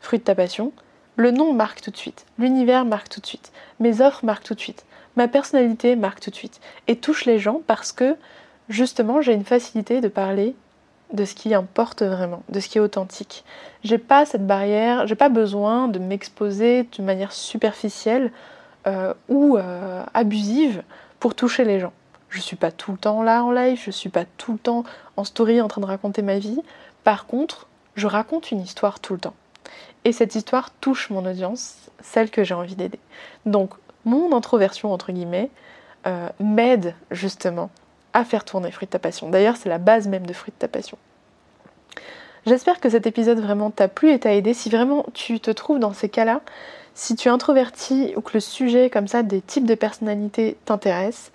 [0.00, 0.72] fruit de ta passion,
[1.14, 4.56] le nom marque tout de suite, l'univers marque tout de suite, mes offres marquent tout
[4.56, 8.16] de suite, ma personnalité marque tout de suite et touche les gens parce que
[8.68, 10.56] justement j'ai une facilité de parler
[11.12, 13.44] de ce qui importe vraiment, de ce qui est authentique.
[13.84, 18.32] J'ai pas cette barrière, j'ai pas besoin de m'exposer de manière superficielle
[18.88, 20.82] euh, ou euh, abusive
[21.20, 21.92] pour toucher les gens.
[22.30, 24.82] Je suis pas tout le temps là en live, je suis pas tout le temps
[25.16, 26.60] en story en train de raconter ma vie.
[27.04, 29.34] Par contre, je raconte une histoire tout le temps.
[30.04, 32.98] Et cette histoire touche mon audience, celle que j'ai envie d'aider.
[33.46, 33.70] Donc
[34.04, 35.50] mon introversion, entre guillemets,
[36.06, 37.70] euh, m'aide justement
[38.12, 39.30] à faire tourner Fruit de ta passion.
[39.30, 40.98] D'ailleurs, c'est la base même de Fruit de ta passion.
[42.46, 44.52] J'espère que cet épisode vraiment t'a plu et t'a aidé.
[44.52, 46.42] Si vraiment tu te trouves dans ces cas-là,
[46.92, 51.32] si tu es introverti ou que le sujet comme ça des types de personnalités t'intéresse,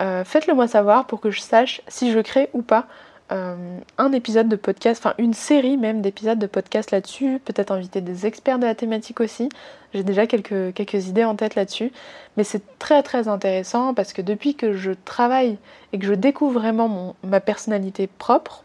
[0.00, 2.86] euh, faites-le moi savoir pour que je sache si je crée ou pas
[3.30, 8.00] euh, un épisode de podcast, enfin une série même d'épisodes de podcast là-dessus, peut-être inviter
[8.00, 9.50] des experts de la thématique aussi.
[9.92, 11.92] J'ai déjà quelques, quelques idées en tête là-dessus,
[12.36, 15.58] mais c'est très très intéressant parce que depuis que je travaille
[15.92, 18.64] et que je découvre vraiment mon, ma personnalité propre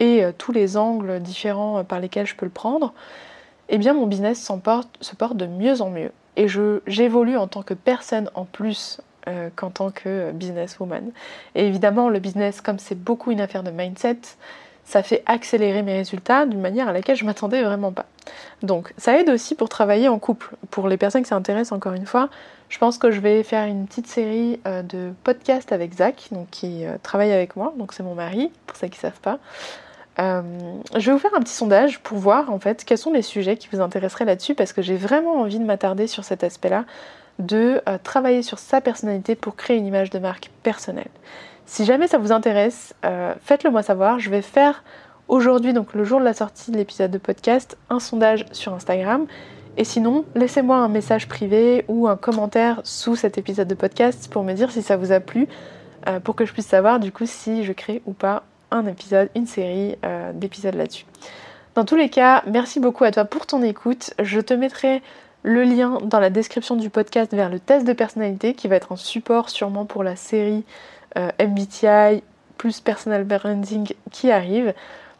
[0.00, 2.94] et euh, tous les angles différents euh, par lesquels je peux le prendre,
[3.68, 6.12] eh bien mon business se porte de mieux en mieux.
[6.36, 6.46] Et
[6.86, 11.12] j'évolue en tant que personne en plus euh, qu'en tant que businesswoman.
[11.54, 14.18] Et évidemment, le business, comme c'est beaucoup une affaire de mindset,
[14.84, 18.06] ça fait accélérer mes résultats d'une manière à laquelle je m'attendais vraiment pas.
[18.62, 20.56] Donc ça aide aussi pour travailler en couple.
[20.70, 22.30] Pour les personnes qui s'intéressent encore une fois,
[22.68, 26.50] je pense que je vais faire une petite série euh, de podcasts avec Zach, donc
[26.50, 29.38] qui euh, travaille avec moi, donc c'est mon mari, pour ceux qui ne savent pas.
[30.18, 33.56] je vais vous faire un petit sondage pour voir en fait quels sont les sujets
[33.56, 36.84] qui vous intéresseraient là-dessus parce que j'ai vraiment envie de m'attarder sur cet aspect-là
[37.38, 41.10] de euh, travailler sur sa personnalité pour créer une image de marque personnelle.
[41.66, 44.18] Si jamais ça vous intéresse, euh, faites-le moi savoir.
[44.18, 44.84] Je vais faire
[45.28, 49.26] aujourd'hui, donc le jour de la sortie de l'épisode de podcast, un sondage sur Instagram.
[49.76, 54.42] Et sinon, laissez-moi un message privé ou un commentaire sous cet épisode de podcast pour
[54.42, 55.48] me dire si ça vous a plu,
[56.08, 59.28] euh, pour que je puisse savoir du coup si je crée ou pas un épisode,
[59.34, 59.96] une série
[60.32, 61.04] d'épisodes là-dessus.
[61.74, 64.12] Dans tous les cas, merci beaucoup à toi pour ton écoute.
[64.18, 65.02] Je te mettrai
[65.42, 68.92] le lien dans la description du podcast vers le test de personnalité qui va être
[68.92, 70.64] un support sûrement pour la série
[71.16, 72.22] euh, MBTI
[72.58, 74.72] plus personal branding qui arrive.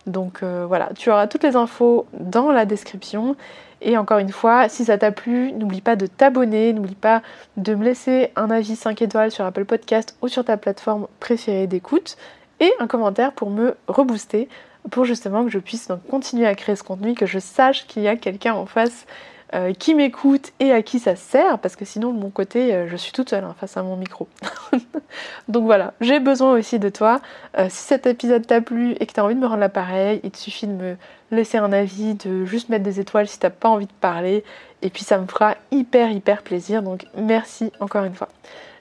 [0.07, 3.37] Donc euh, voilà, tu auras toutes les infos dans la description.
[3.81, 7.21] Et encore une fois, si ça t'a plu, n'oublie pas de t'abonner, n'oublie pas
[7.57, 11.67] de me laisser un avis 5 étoiles sur Apple Podcast ou sur ta plateforme préférée
[11.67, 12.17] d'écoute
[12.61, 14.49] et un commentaire pour me rebooster
[14.91, 18.03] pour justement que je puisse donc continuer à créer ce contenu, que je sache qu'il
[18.03, 19.07] y a quelqu'un en face
[19.55, 22.89] euh, qui m'écoute et à qui ça sert, parce que sinon de mon côté, euh,
[22.89, 24.27] je suis toute seule hein, face à mon micro.
[25.49, 27.21] Donc voilà, j'ai besoin aussi de toi.
[27.59, 30.21] Euh, si cet épisode t'a plu et que tu as envie de me rendre l'appareil,
[30.25, 30.97] il te suffit de me
[31.31, 34.43] laisser un avis, de juste mettre des étoiles si t'as pas envie de parler,
[34.81, 36.83] et puis ça me fera hyper hyper plaisir.
[36.83, 38.29] Donc merci encore une fois.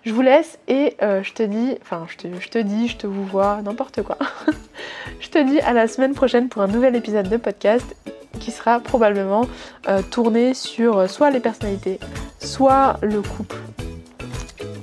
[0.05, 3.07] Je vous laisse et je te dis, enfin je te, je te dis, je te
[3.07, 4.17] vous vois, n'importe quoi.
[5.19, 7.93] je te dis à la semaine prochaine pour un nouvel épisode de podcast
[8.39, 9.47] qui sera probablement
[9.87, 11.99] euh, tourné sur euh, soit les personnalités,
[12.39, 13.57] soit le couple,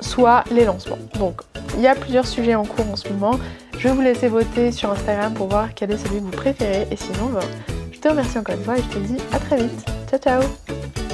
[0.01, 0.99] soit les lancements.
[1.19, 1.43] Donc
[1.75, 3.39] il y a plusieurs sujets en cours en ce moment.
[3.79, 6.89] Je vais vous laisser voter sur Instagram pour voir quel est celui que vous préférez.
[6.91, 7.41] Et sinon, ben,
[7.93, 9.87] je te remercie encore une fois et je te dis à très vite.
[10.11, 11.08] Ciao ciao